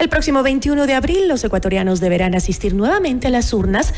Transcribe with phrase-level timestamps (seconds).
[0.00, 3.92] El próximo 21 de abril los ecuatorianos deberán asistir nuevamente a las urnas,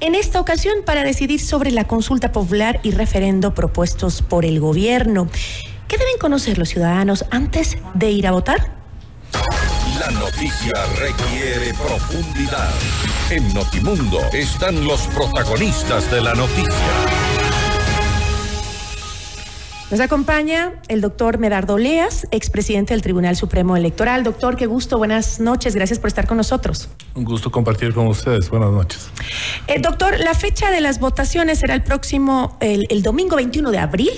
[0.00, 5.30] en esta ocasión para decidir sobre la consulta popular y referendo propuestos por el gobierno.
[5.88, 8.70] ¿Qué deben conocer los ciudadanos antes de ir a votar?
[9.98, 12.74] La noticia requiere profundidad.
[13.30, 17.29] En Notimundo están los protagonistas de la noticia.
[19.90, 24.22] Nos acompaña el doctor Medardo Leas, expresidente del Tribunal Supremo Electoral.
[24.22, 26.88] Doctor, qué gusto, buenas noches, gracias por estar con nosotros.
[27.16, 29.10] Un gusto compartir con ustedes, buenas noches.
[29.66, 33.78] Eh, doctor, la fecha de las votaciones será el próximo, el, el domingo 21 de
[33.78, 34.12] abril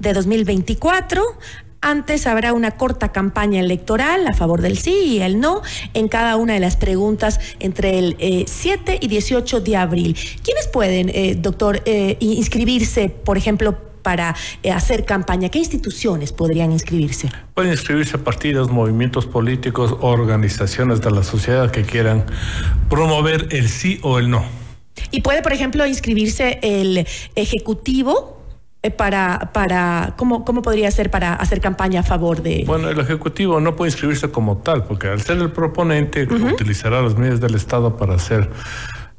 [0.00, 1.22] de 2024.
[1.80, 5.62] Antes habrá una corta campaña electoral a favor del sí y el no
[5.92, 10.16] en cada una de las preguntas entre el 7 eh, y 18 de abril.
[10.42, 15.48] ¿Quiénes pueden, eh, doctor, eh, inscribirse, por ejemplo, para eh, hacer campaña?
[15.48, 17.32] ¿Qué instituciones podrían inscribirse?
[17.54, 22.24] Pueden inscribirse partidos, movimientos políticos, organizaciones de la sociedad que quieran
[22.88, 24.44] promover el sí o el no.
[25.10, 28.40] Y puede, por ejemplo, inscribirse el Ejecutivo
[28.82, 32.64] eh, para, para ¿cómo, ¿cómo podría ser para hacer campaña a favor de...?
[32.66, 37.16] Bueno, el Ejecutivo no puede inscribirse como tal, porque al ser el proponente utilizará los
[37.16, 38.50] medios del Estado para hacer...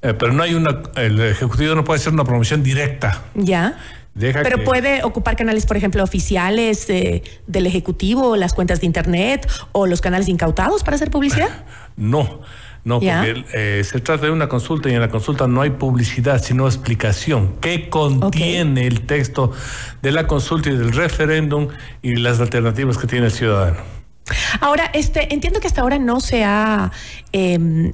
[0.01, 0.83] Eh, pero no hay una...
[0.95, 3.23] El Ejecutivo no puede hacer una promoción directa.
[3.33, 3.79] Ya.
[4.17, 9.87] Pero puede ocupar canales, por ejemplo, oficiales eh, del Ejecutivo, las cuentas de Internet o
[9.87, 11.49] los canales incautados para hacer publicidad.
[11.97, 12.41] No,
[12.83, 16.43] no, porque eh, se trata de una consulta y en la consulta no hay publicidad,
[16.43, 17.55] sino explicación.
[17.61, 19.53] ¿Qué contiene el texto
[20.01, 21.69] de la consulta y del referéndum
[22.01, 23.77] y las alternativas que tiene el ciudadano?
[24.59, 26.91] Ahora, este, entiendo que hasta ahora no se ha
[27.31, 27.93] em,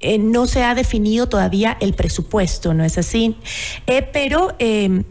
[0.00, 3.36] eh, no se ha definido todavía el presupuesto, ¿no es así?
[3.86, 5.04] Eh, pero em,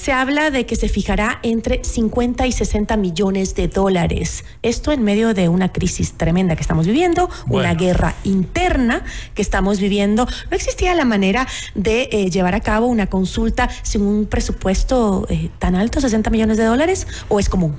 [0.00, 4.44] se habla de que se fijará entre 50 y 60 millones de dólares.
[4.62, 9.78] Esto en medio de una crisis tremenda que estamos viviendo, una guerra interna que estamos
[9.78, 10.26] viviendo.
[10.50, 15.50] ¿No existía la manera de eh, llevar a cabo una consulta sin un presupuesto eh,
[15.58, 17.06] tan alto, 60 millones de dólares?
[17.28, 17.76] ¿O es común?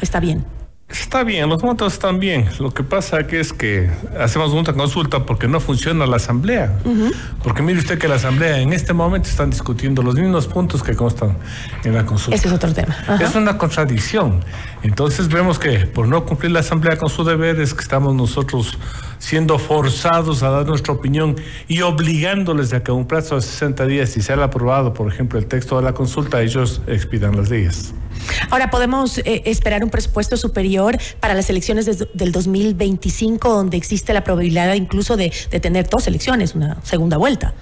[0.00, 0.53] ¿Está bien?
[0.88, 2.46] Está bien, los montos están bien.
[2.60, 3.90] Lo que pasa aquí es que
[4.20, 6.78] hacemos una consulta porque no funciona la asamblea.
[7.42, 10.94] Porque mire usted que la asamblea en este momento están discutiendo los mismos puntos que
[10.94, 11.36] constan
[11.84, 12.36] en la consulta.
[12.36, 12.96] Ese es otro tema.
[13.20, 14.44] Es una contradicción.
[14.82, 18.78] Entonces vemos que por no cumplir la asamblea con su deber es que estamos nosotros
[19.18, 24.10] siendo forzados a dar nuestra opinión y obligándoles a que un plazo de 60 días,
[24.10, 27.94] si se ha aprobado, por ejemplo, el texto de la consulta, ellos expidan las leyes.
[28.50, 34.24] Ahora, ¿podemos eh, esperar un presupuesto superior para las elecciones del 2025, donde existe la
[34.24, 37.54] probabilidad incluso de, de tener dos elecciones, una segunda vuelta?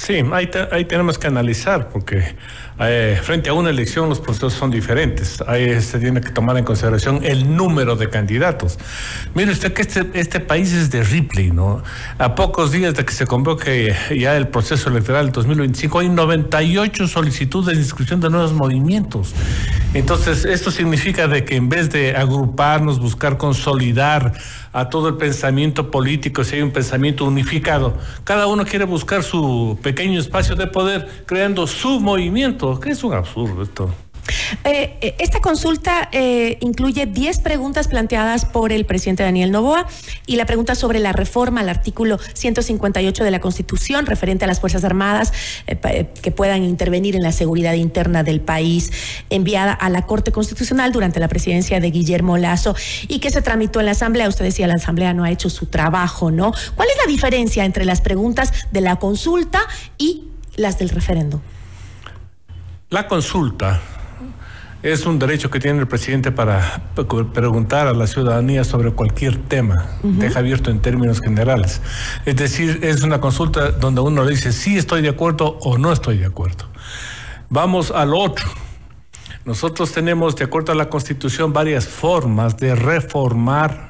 [0.00, 2.34] Sí, ahí, tenemos que analizar, porque
[2.82, 5.42] eh, frente a una elección los procesos son diferentes.
[5.46, 8.78] Ahí se tiene que tomar en consideración el número de candidatos.
[9.34, 11.82] Mire usted que este, este país es de Ripley, ¿no?
[12.18, 17.06] A pocos días de que se convoque ya el proceso electoral del 2025, hay 98
[17.08, 19.34] solicitudes de inscripción de nuevos movimientos.
[19.92, 24.32] Entonces, esto significa de que en vez de agruparnos, buscar consolidar
[24.72, 29.78] a todo el pensamiento político, si hay un pensamiento unificado, cada uno quiere buscar su
[29.82, 33.90] pequeño espacio de poder creando su movimiento, que es un absurdo esto.
[34.64, 39.86] Eh, eh, esta consulta eh, incluye 10 preguntas planteadas por el presidente Daniel Novoa
[40.26, 44.60] y la pregunta sobre la reforma al artículo 158 de la Constitución referente a las
[44.60, 45.32] Fuerzas Armadas
[46.22, 48.90] que puedan intervenir en la seguridad interna del país,
[49.30, 52.74] enviada a la Corte Constitucional durante la presidencia de Guillermo Lazo
[53.08, 54.28] y que se tramitó en la Asamblea.
[54.28, 56.52] Usted decía, la Asamblea no ha hecho su trabajo, ¿no?
[56.74, 59.60] ¿Cuál es la diferencia entre las preguntas de la consulta
[59.98, 60.24] y
[60.56, 61.40] las del referendo?
[62.90, 63.80] La consulta
[64.82, 66.82] es un derecho que tiene el presidente para
[67.32, 69.86] preguntar a la ciudadanía sobre cualquier tema.
[70.02, 71.80] Deja abierto en términos generales.
[72.26, 75.92] Es decir, es una consulta donde uno le dice sí estoy de acuerdo o no
[75.92, 76.64] estoy de acuerdo.
[77.48, 78.48] Vamos al otro.
[79.44, 83.89] Nosotros tenemos, de acuerdo a la Constitución, varias formas de reformar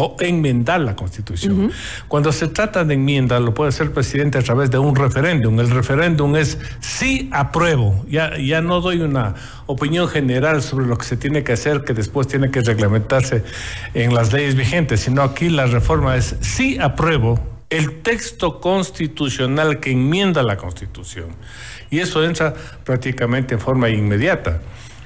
[0.00, 1.72] o enmendar la Constitución.
[2.06, 5.58] Cuando se trata de enmienda, lo puede hacer el presidente a través de un referéndum.
[5.58, 8.06] El referéndum es sí apruebo.
[8.08, 9.34] Ya, ya no doy una
[9.66, 13.42] opinión general sobre lo que se tiene que hacer, que después tiene que reglamentarse
[13.92, 19.90] en las leyes vigentes, sino aquí la reforma es sí apruebo el texto constitucional que
[19.90, 21.30] enmienda la Constitución.
[21.90, 22.54] Y eso entra
[22.84, 24.60] prácticamente en forma inmediata.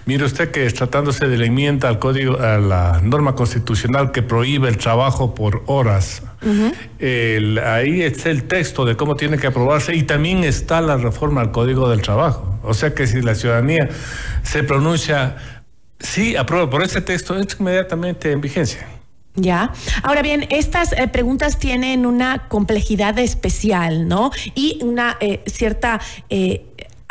[0.05, 4.69] Mire usted que tratándose de la enmienda al código, a la norma constitucional que prohíbe
[4.69, 10.43] el trabajo por horas, ahí está el texto de cómo tiene que aprobarse y también
[10.43, 12.59] está la reforma al código del trabajo.
[12.65, 13.89] O sea que si la ciudadanía
[14.43, 15.37] se pronuncia
[16.03, 18.87] sí aprueba por ese texto, entra inmediatamente en vigencia.
[19.35, 19.73] Ya.
[20.03, 24.31] Ahora bien, estas eh, preguntas tienen una complejidad especial, ¿no?
[24.55, 26.67] Y una eh, cierta eh,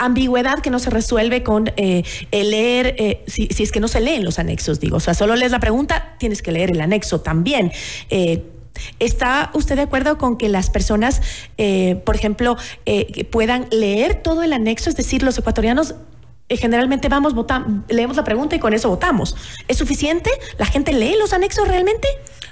[0.05, 4.23] ambigüedad que no se resuelve con el leer, si, si, es que no se leen
[4.23, 4.97] los anexos, digo.
[4.97, 7.71] O sea, solo lees la pregunta, tienes que leer el anexo también.
[8.99, 11.21] ¿Está usted de acuerdo con que las personas,
[12.03, 12.57] por ejemplo,
[13.31, 14.89] puedan leer todo el anexo?
[14.89, 15.95] Es decir, los ecuatorianos
[16.51, 19.37] eh, generalmente vamos, votamos, leemos la pregunta y con eso votamos.
[19.69, 20.29] ¿Es suficiente?
[20.57, 22.09] ¿La gente lee los anexos realmente?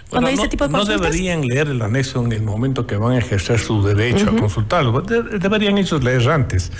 [0.09, 3.19] Cuando no, tipo de no, deberían leer el anexo en el momento que van a
[3.19, 5.01] ejercer su derecho a consultarlo.
[5.01, 6.71] deberían ellos leer antes.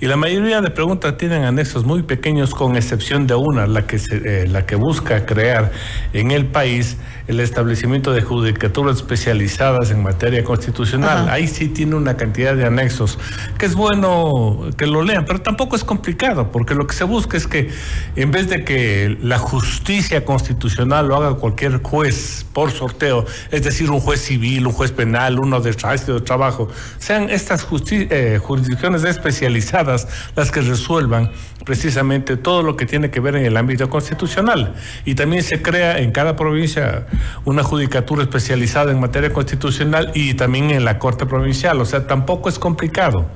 [0.00, 3.98] Y la mayoría de preguntas tienen anexos muy pequeños, con excepción de una, la que,
[3.98, 5.72] se, eh, la que busca crear
[6.12, 6.96] en el país
[7.26, 11.28] el establecimiento de judicaturas especializadas en materia constitucional.
[11.28, 13.18] Ahí sí tiene una cantidad de anexos
[13.58, 17.36] que es bueno que lo lean, pero tampoco es complicado, porque lo que se busca
[17.36, 17.70] es que
[18.14, 23.90] en vez de que la justicia constitucional lo haga cualquier juez por sorteo, es decir,
[23.90, 26.68] un juez civil, un juez penal, uno de de trabajo,
[26.98, 31.30] sean estas eh, jurisdicciones especializadas las que resuelvan
[31.64, 34.74] precisamente todo lo que tiene que ver en el ámbito constitucional.
[35.04, 37.06] Y también se crea en cada provincia
[37.44, 41.80] una judicatura especializada en materia constitucional y también en la Corte Provincial.
[41.80, 43.26] O sea, tampoco es complicado.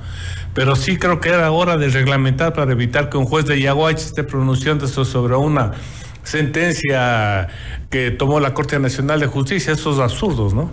[0.53, 4.03] Pero sí creo que era hora de reglamentar para evitar que un juez de Yaguachi
[4.03, 5.71] esté pronunciando sobre una
[6.23, 7.47] sentencia
[7.89, 10.71] que tomó la Corte Nacional de Justicia, esos absurdos, ¿no?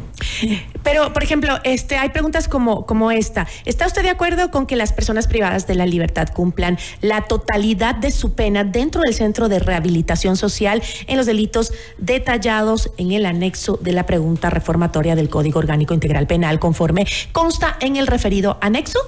[0.83, 3.47] Pero, por ejemplo, este, hay preguntas como, como esta.
[3.65, 7.95] ¿Está usted de acuerdo con que las personas privadas de la libertad cumplan la totalidad
[7.95, 13.27] de su pena dentro del Centro de Rehabilitación Social en los delitos detallados en el
[13.27, 18.59] anexo de la pregunta reformatoria del Código Orgánico Integral Penal conforme consta en el referido
[18.61, 19.00] anexo?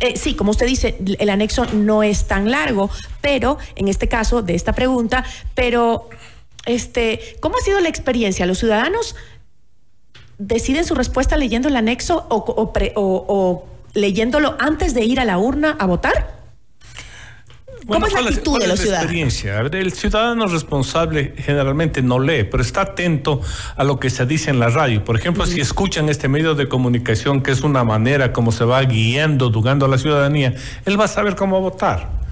[0.00, 2.90] Eh, sí, como usted dice, el anexo no es tan largo,
[3.20, 6.08] pero en este caso de esta pregunta, pero
[6.66, 8.46] este, ¿cómo ha sido la experiencia?
[8.46, 9.16] ¿Los ciudadanos
[10.38, 13.64] deciden su respuesta leyendo el anexo o
[13.94, 16.45] leyéndolo antes de ir a la urna a votar?
[17.86, 19.04] ¿Cómo es la actitud de los ciudadanos?
[19.04, 19.60] Experiencia?
[19.60, 23.40] el ciudadano responsable generalmente no lee, pero está atento
[23.76, 25.04] a lo que se dice en la radio.
[25.04, 28.82] Por ejemplo, si escuchan este medio de comunicación, que es una manera como se va
[28.82, 30.54] guiando, dugando a la ciudadanía,
[30.84, 32.25] él va a saber cómo votar.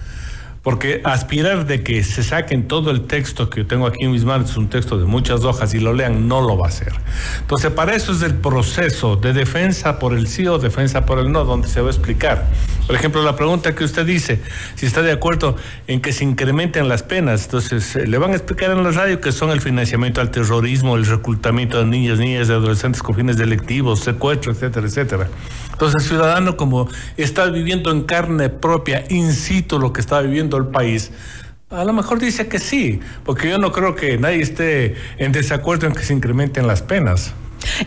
[0.64, 4.24] Porque aspirar de que se saquen todo el texto que yo tengo aquí en mis
[4.24, 6.94] manos, un texto de muchas hojas y lo lean, no lo va a hacer.
[7.40, 11.30] Entonces, para eso es el proceso de defensa por el sí o defensa por el
[11.30, 12.46] no, donde se va a explicar.
[12.86, 14.40] Por ejemplo, la pregunta que usted dice,
[14.74, 15.56] si está de acuerdo
[15.86, 19.20] en que se incrementen las penas, entonces eh, le van a explicar en la radio
[19.20, 23.36] que son el financiamiento al terrorismo, el reclutamiento de niñas, niñas, de adolescentes con fines
[23.36, 25.28] delictivos, secuestro, etcétera, etcétera.
[25.72, 30.66] Entonces, el ciudadano, como está viviendo en carne propia, incito lo que está viviendo el
[30.66, 31.10] país,
[31.70, 35.86] a lo mejor dice que sí, porque yo no creo que nadie esté en desacuerdo
[35.86, 37.34] en que se incrementen las penas.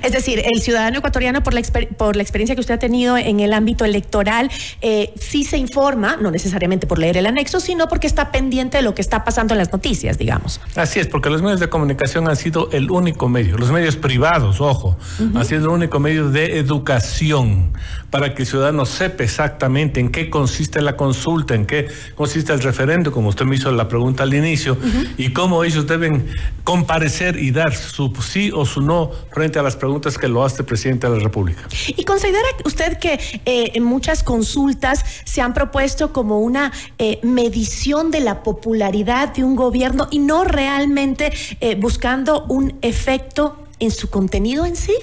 [0.03, 1.61] Es decir, el ciudadano ecuatoriano, por la,
[1.97, 4.49] por la experiencia que usted ha tenido en el ámbito electoral,
[4.81, 8.83] eh, sí se informa, no necesariamente por leer el anexo, sino porque está pendiente de
[8.83, 10.59] lo que está pasando en las noticias, digamos.
[10.75, 14.61] Así es, porque los medios de comunicación han sido el único medio, los medios privados,
[14.61, 14.97] ojo,
[15.35, 17.73] han sido el único medio de educación
[18.09, 22.61] para que el ciudadano sepa exactamente en qué consiste la consulta, en qué consiste el
[22.61, 24.77] referendo, como usted me hizo la pregunta al inicio,
[25.17, 26.27] y cómo ellos deben
[26.63, 30.61] comparecer y dar su sí o su no frente a las preguntas que lo hace
[30.61, 31.67] el presidente de la República.
[31.87, 38.09] ¿Y considera usted que eh, en muchas consultas se han propuesto como una eh, medición
[38.09, 44.09] de la popularidad de un gobierno y no realmente eh, buscando un efecto en su
[44.09, 44.93] contenido en sí?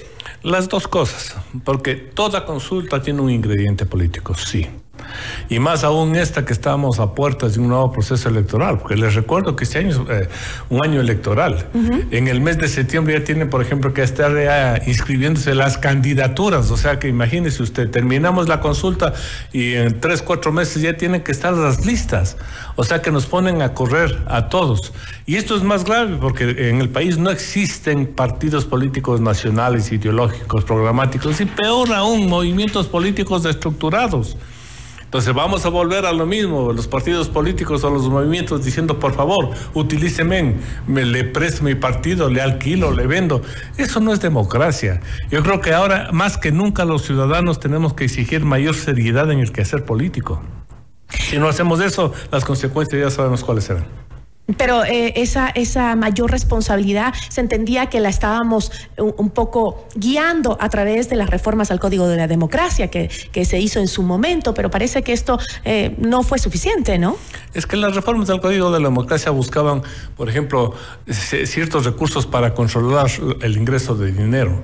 [0.41, 4.67] Las dos cosas, porque toda consulta tiene un ingrediente político, sí.
[5.49, 9.15] Y más aún esta que estamos a puertas de un nuevo proceso electoral, porque les
[9.15, 10.29] recuerdo que este año es eh,
[10.69, 11.67] un año electoral.
[12.11, 16.71] En el mes de septiembre ya tienen, por ejemplo, que estar inscribiéndose las candidaturas.
[16.71, 19.13] O sea que imagínese usted, terminamos la consulta
[19.51, 22.37] y en tres, cuatro meses ya tienen que estar las listas.
[22.75, 24.93] O sea que nos ponen a correr a todos.
[25.25, 30.63] Y esto es más grave porque en el país no existen partidos políticos nacionales, ideológicos,
[30.63, 34.37] programáticos y peor aún, movimientos políticos estructurados.
[35.15, 39.13] Entonces vamos a volver a lo mismo, los partidos políticos o los movimientos diciendo, por
[39.13, 40.55] favor, utilíceme,
[40.87, 43.41] me le presto mi partido, le alquilo, le vendo.
[43.77, 44.99] Eso no es democracia.
[45.31, 49.39] Yo creo que ahora, más que nunca, los ciudadanos tenemos que exigir mayor seriedad en
[49.39, 50.43] el quehacer político.
[51.07, 54.04] Si no hacemos eso, las consecuencias ya sabemos cuáles serán.
[54.57, 60.69] Pero eh, esa, esa mayor responsabilidad se entendía que la estábamos un, poco guiando a
[60.69, 64.03] través de las reformas al Código de la Democracia que, que se hizo en su
[64.03, 67.17] momento, pero parece que esto eh, no fue suficiente, ¿no?
[67.55, 69.81] Es que las reformas al Código de la Democracia buscaban,
[70.15, 70.75] por ejemplo,
[71.07, 73.09] ciertos recursos para controlar
[73.41, 74.61] el ingreso de dinero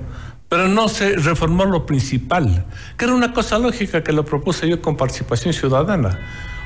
[0.52, 2.66] pero no se reformó lo principal,
[2.98, 6.18] que era una cosa lógica que lo propuse yo con participación ciudadana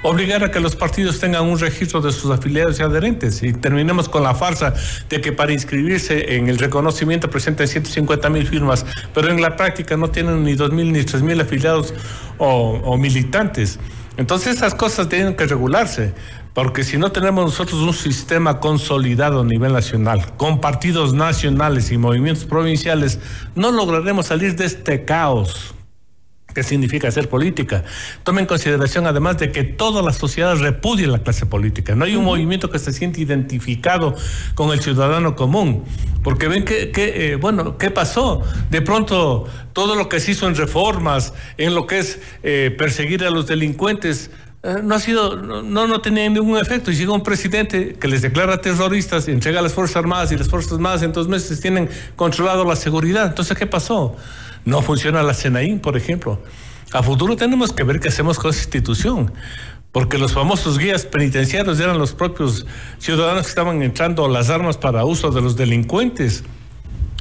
[0.09, 4.09] obligar a que los partidos tengan un registro de sus afiliados y adherentes y terminemos
[4.09, 4.73] con la farsa
[5.09, 9.97] de que para inscribirse en el reconocimiento presenten 150 mil firmas, pero en la práctica
[9.97, 11.93] no tienen ni 2 mil ni 3 mil afiliados
[12.39, 13.81] o, o militantes.
[14.17, 16.15] Entonces esas cosas tienen que regularse,
[16.55, 21.99] porque si no tenemos nosotros un sistema consolidado a nivel nacional, con partidos nacionales y
[21.99, 23.19] movimientos provinciales,
[23.57, 25.75] no lograremos salir de este caos
[26.57, 27.85] qué significa hacer política.
[28.25, 31.95] Tome en consideración además de que toda la sociedad repudia la clase política.
[31.95, 34.15] No hay un movimiento que se siente identificado
[34.55, 35.85] con el ciudadano común.
[36.25, 38.43] Porque ven que, eh, bueno, ¿qué pasó?
[38.71, 43.23] De pronto todo lo que se hizo en reformas, en lo que es eh, perseguir
[43.25, 44.31] a los delincuentes,
[44.63, 46.91] eh, no ha sido, no, no tenía ningún efecto.
[46.91, 50.49] Y llega un presidente que les declara terroristas, entrega a las Fuerzas Armadas y las
[50.49, 53.27] Fuerzas Armadas en dos meses tienen controlado la seguridad.
[53.27, 54.17] Entonces, ¿qué pasó?
[54.66, 56.40] No funciona la CENAIN, por ejemplo.
[56.92, 59.32] A futuro tenemos que ver qué hacemos con esa institución,
[59.92, 62.66] porque los famosos guías penitenciarios eran los propios
[62.99, 66.42] ciudadanos que estaban entrando las armas para uso de los delincuentes.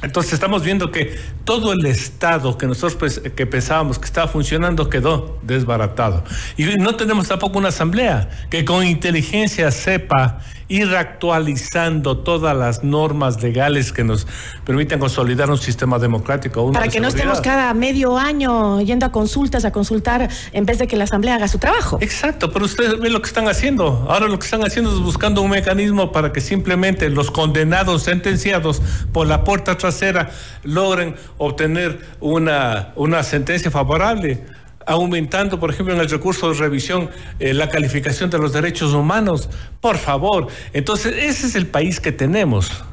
[0.02, 5.38] Entonces estamos viendo que todo el Estado que nosotros que pensábamos que estaba funcionando quedó
[5.42, 6.22] desbaratado.
[6.56, 13.42] Y no tenemos tampoco una asamblea que con inteligencia sepa ir actualizando todas las normas
[13.42, 14.26] legales que nos
[14.64, 16.72] permiten consolidar un sistema democrático.
[16.72, 20.86] Para que no estemos cada medio año yendo a consultas, a consultar, en vez de
[20.86, 21.98] que la Asamblea haga su trabajo.
[22.00, 24.06] Exacto, pero ustedes ven lo que están haciendo.
[24.08, 28.82] Ahora lo que están haciendo es buscando un mecanismo para que simplemente los condenados sentenciados
[29.12, 30.30] por la puerta trasera
[30.64, 34.42] logren obtener una, una sentencia favorable
[34.86, 39.48] aumentando, por ejemplo, en el recurso de revisión eh, la calificación de los derechos humanos.
[39.80, 42.84] Por favor, entonces ese es el país que tenemos.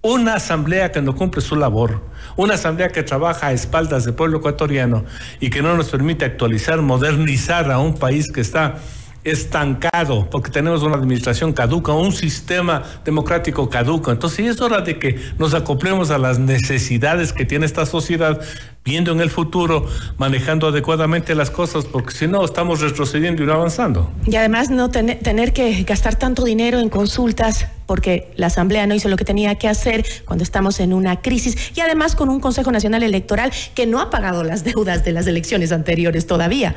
[0.00, 2.00] Una asamblea que no cumple su labor,
[2.36, 5.04] una asamblea que trabaja a espaldas del pueblo ecuatoriano
[5.40, 8.76] y que no nos permite actualizar, modernizar a un país que está
[9.24, 14.10] estancado, porque tenemos una administración caduca, un sistema democrático caduco.
[14.10, 18.40] Entonces es hora de que nos acoplemos a las necesidades que tiene esta sociedad,
[18.84, 19.86] viendo en el futuro,
[20.18, 24.12] manejando adecuadamente las cosas, porque si no estamos retrocediendo y no avanzando.
[24.26, 29.08] Y además no tener que gastar tanto dinero en consultas porque la Asamblea no hizo
[29.08, 32.72] lo que tenía que hacer cuando estamos en una crisis y además con un Consejo
[32.72, 36.74] Nacional Electoral que no ha pagado las deudas de las elecciones anteriores todavía.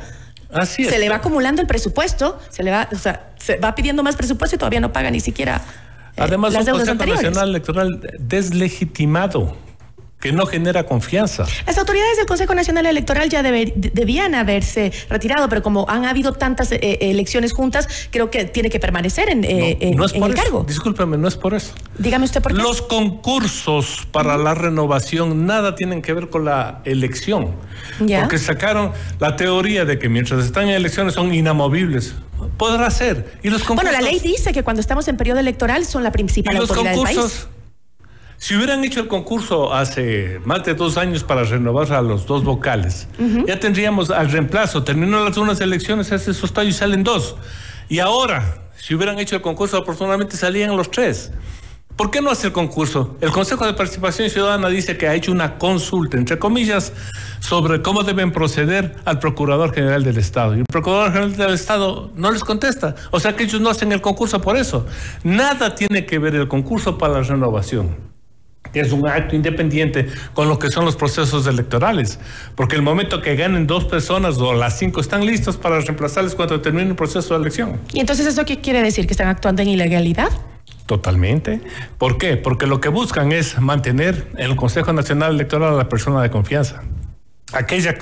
[0.68, 4.16] Se le va acumulando el presupuesto, se le va, o sea, se va pidiendo más
[4.16, 5.62] presupuesto y todavía no paga ni siquiera.
[6.16, 9.56] Eh, Además, las un Consejo Nacional Electoral deslegitimado
[10.20, 11.44] que no genera confianza.
[11.66, 16.72] Las autoridades del Consejo Nacional Electoral ya debían haberse retirado, pero como han habido tantas
[16.72, 20.64] eh, eh, elecciones juntas, creo que tiene que permanecer en, eh, el cargo.
[20.66, 21.74] Discúlpeme, no es por eso.
[21.98, 22.62] Dígame usted por qué.
[22.62, 27.54] Los concursos para la renovación nada tienen que ver con la elección.
[27.98, 32.14] Porque sacaron la teoría de que mientras están en elecciones son inamovibles.
[32.56, 33.38] Podrá ser.
[33.42, 36.12] Y los concursos, bueno, la ley dice que cuando estamos en periodo electoral son la
[36.12, 37.48] principal autoridad del país.
[38.38, 42.44] Si hubieran hecho el concurso hace más de dos años para renovar a los dos
[42.44, 43.08] vocales,
[43.46, 44.84] ya tendríamos al reemplazo.
[44.84, 47.36] Terminan las unas elecciones, hace esos tallos y salen dos.
[47.88, 51.32] Y ahora, si hubieran hecho el concurso, afortunadamente salían los tres.
[51.96, 53.16] ¿Por qué no hacer el concurso?
[53.22, 56.92] El Consejo de Participación Ciudadana dice que ha hecho una consulta, entre comillas,
[57.40, 60.56] sobre cómo deben proceder al Procurador General del Estado.
[60.56, 62.96] Y el Procurador General del Estado no les contesta.
[63.12, 64.84] O sea que ellos no hacen el concurso por eso.
[65.24, 68.15] Nada tiene que ver el concurso para la renovación
[68.74, 72.18] es un acto independiente con lo que son los procesos electorales.
[72.54, 76.60] Porque el momento que ganen dos personas o las cinco están listos para reemplazarles cuando
[76.60, 77.80] termine el proceso de elección.
[77.92, 79.06] ¿Y entonces eso qué quiere decir?
[79.06, 80.30] ¿Que están actuando en ilegalidad?
[80.86, 81.60] Totalmente.
[81.98, 82.36] ¿Por qué?
[82.36, 86.30] Porque lo que buscan es mantener en el Consejo Nacional Electoral a la persona de
[86.30, 86.82] confianza
[87.52, 87.96] aquella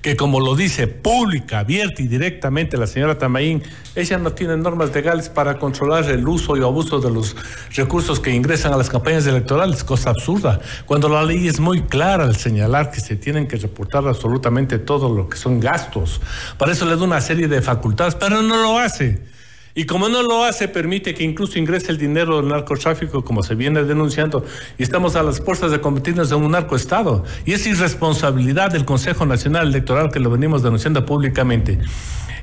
[0.00, 3.62] que, como lo dice pública, abierta y directamente la señora Tamaín,
[3.96, 7.34] ella no tiene normas legales para controlar el uso y abuso de los
[7.74, 12.24] recursos que ingresan a las campañas electorales, cosa absurda, cuando la ley es muy clara
[12.24, 16.20] al señalar que se tienen que reportar absolutamente todo lo que son gastos.
[16.56, 19.35] Para eso le da una serie de facultades, pero no lo hace.
[19.78, 23.54] Y como no lo hace, permite que incluso ingrese el dinero del narcotráfico, como se
[23.54, 24.42] viene denunciando,
[24.78, 27.24] y estamos a las puertas de convertirnos en un narcoestado.
[27.44, 31.78] Y es irresponsabilidad del Consejo Nacional Electoral que lo venimos denunciando públicamente.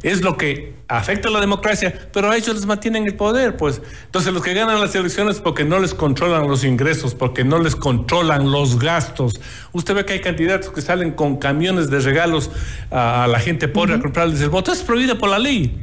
[0.03, 3.81] es lo que afecta a la democracia, pero a ellos les mantienen el poder, pues.
[4.05, 7.75] Entonces los que ganan las elecciones porque no les controlan los ingresos, porque no les
[7.75, 9.39] controlan los gastos.
[9.71, 12.51] Usted ve que hay candidatos que salen con camiones de regalos
[12.91, 14.71] a, la gente pobre a comprarles el voto.
[14.71, 15.79] Es prohibido por la ley.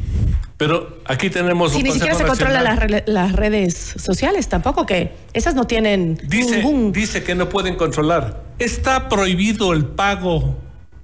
[0.61, 1.73] Pero aquí tenemos...
[1.73, 6.93] Si ni siquiera se controlan las, redes sociales tampoco, que esas no tienen dice, ningún...
[6.93, 8.43] Dice que no pueden controlar.
[8.59, 10.59] Está prohibido el pago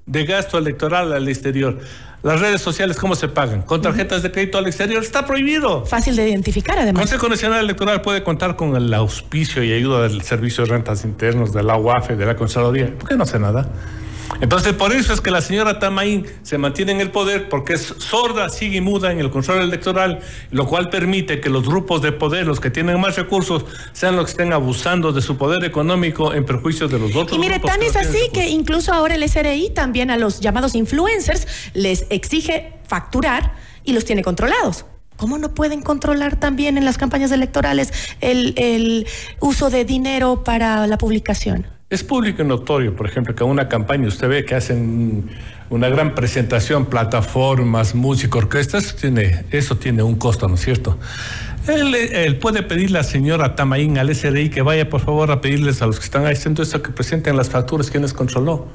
[0.05, 1.79] de gasto electoral al exterior.
[2.23, 3.63] Las redes sociales, ¿cómo se pagan?
[3.63, 5.03] Con tarjetas de crédito al exterior.
[5.03, 5.87] Está prohibido.
[5.87, 7.01] Fácil de identificar, además.
[7.01, 11.03] El Consejo Nacional Electoral puede contar con el auspicio y ayuda del Servicio de Rentas
[11.07, 12.93] Internos, de la UAFE, de la Contraloría.
[12.99, 13.71] ¿Por qué no hace nada?
[14.41, 17.95] Entonces, por eso es que la señora Tamaín se mantiene en el poder, porque es
[17.99, 22.13] sorda, sigue y muda en el control electoral, lo cual permite que los grupos de
[22.13, 26.35] poder, los que tienen más recursos, sean los que estén abusando de su poder económico
[26.35, 27.37] en perjuicio de los otros.
[27.37, 31.47] Y mire, tan es así que incluso ahora el SRI también a los llamados influencers
[31.75, 33.55] les exige facturar
[33.85, 34.85] y los tiene controlados.
[35.17, 39.07] ¿Cómo no pueden controlar también en las campañas electorales el, el
[39.41, 41.76] uso de dinero para la publicación?
[41.89, 45.31] Es público y notorio, por ejemplo, que una campaña usted ve que hacen
[45.71, 50.99] una gran presentación, plataformas, música, orquestas, tiene, eso tiene un costo, ¿no es cierto?
[51.69, 55.81] Él, puede pedirle a la señora Tamaín al SRI que vaya por favor a pedirles
[55.81, 58.67] a los que están haciendo eso que presenten las facturas que les controló.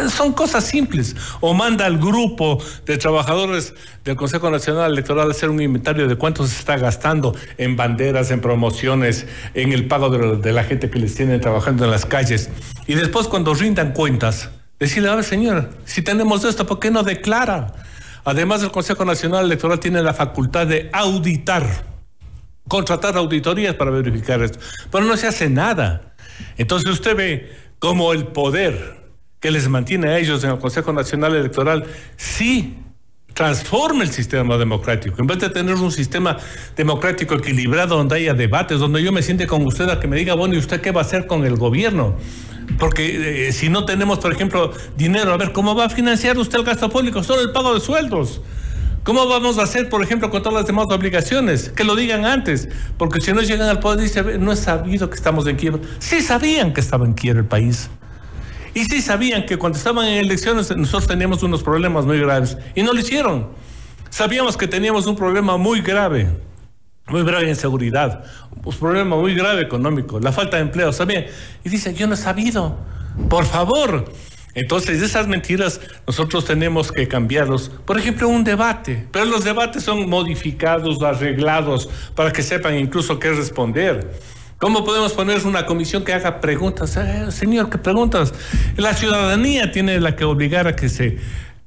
[0.00, 1.16] Eh, son cosas simples.
[1.40, 6.16] O manda al grupo de trabajadores del Consejo Nacional Electoral a hacer un inventario de
[6.16, 10.98] cuánto se está gastando en banderas, en promociones, en el pago de, la gente que
[10.98, 12.50] les tiene trabajando en las calles.
[12.86, 17.02] Y después cuando rindan cuentas, decirle, a ver señor, si tenemos esto, ¿por qué no
[17.02, 17.74] declara?
[18.24, 21.84] Además el Consejo Nacional Electoral tiene la facultad de auditar,
[22.68, 24.58] contratar auditorías para verificar esto.
[24.90, 26.14] Pero no se hace nada.
[26.56, 28.99] Entonces usted ve cómo el poder
[29.40, 31.84] que les mantiene a ellos en el Consejo Nacional Electoral,
[32.16, 32.76] sí
[33.34, 35.16] transforma el sistema democrático.
[35.18, 36.36] En vez de tener un sistema
[36.76, 40.34] democrático equilibrado donde haya debates, donde yo me siente con usted a que me diga,
[40.34, 42.16] bueno, ¿y usted qué va a hacer con el gobierno?
[42.78, 46.58] Porque eh, si no tenemos, por ejemplo, dinero, a ver, ¿cómo va a financiar usted
[46.58, 47.22] el gasto público?
[47.22, 48.42] Solo el pago de sueldos.
[49.02, 51.70] ¿Cómo vamos a hacer, por ejemplo, con todas las demás obligaciones?
[51.70, 52.68] Que lo digan antes,
[52.98, 55.80] porque si no llegan al poder, dice, no es sabido que estamos en quiebra.
[55.98, 57.88] Sí sabían que estaba en quiebra el país.
[58.74, 62.82] Y sí sabían que cuando estaban en elecciones nosotros teníamos unos problemas muy graves y
[62.82, 63.48] no lo hicieron.
[64.10, 66.28] Sabíamos que teníamos un problema muy grave,
[67.08, 68.24] muy grave en seguridad,
[68.64, 71.26] un problema muy grave económico, la falta de empleo, ¿sabían?
[71.64, 72.78] Y dice, yo no he sabido,
[73.28, 74.12] por favor.
[74.54, 77.70] Entonces, esas mentiras nosotros tenemos que cambiarlos.
[77.84, 83.30] Por ejemplo, un debate, pero los debates son modificados, arreglados, para que sepan incluso qué
[83.30, 84.10] responder.
[84.60, 86.94] ¿Cómo podemos poner una comisión que haga preguntas?
[86.98, 88.34] Eh, señor, ¿qué preguntas?
[88.76, 91.16] La ciudadanía tiene la que obligar a que se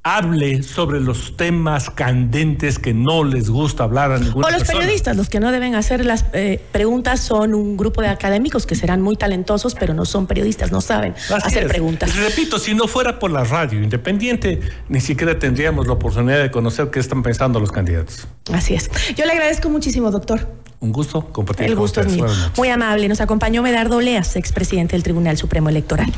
[0.03, 5.17] hable sobre los temas candentes que no les gusta hablar a ninguna O los periodistas,
[5.17, 9.01] los que no deben hacer las eh, preguntas son un grupo de académicos que serán
[9.01, 12.15] muy talentosos, pero no son periodistas, no saben hacer preguntas.
[12.15, 16.91] Repito, si no fuera por la radio independiente, ni siquiera tendríamos la oportunidad de conocer
[16.91, 18.27] qué están pensando los candidatos.
[18.53, 18.91] Así es.
[19.15, 20.47] Yo le agradezco muchísimo, doctor.
[20.83, 22.25] Un gusto compartir El gusto es mío.
[22.57, 23.07] Muy amable.
[23.07, 26.11] Nos acompañó Medardo Oleas, expresidente del Tribunal Supremo Electoral.